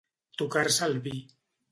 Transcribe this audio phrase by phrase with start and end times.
[0.41, 1.13] Tocar-se el vi.